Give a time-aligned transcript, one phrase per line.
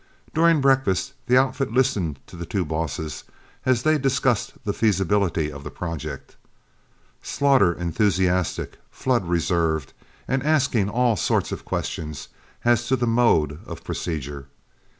[0.33, 3.23] During breakfast, the outfit listened to the two bosses
[3.67, 6.37] as they discussed the feasibility of the project,
[7.21, 9.93] Slaughter enthusiastic, Flood reserved,
[10.27, 12.29] and asking all sorts of questions
[12.65, 14.47] as to the mode of procedure.